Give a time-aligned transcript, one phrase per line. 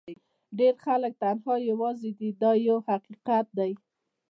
[0.59, 3.71] ډېر خلک تنها او یوازې دي دا یو حقیقت دی.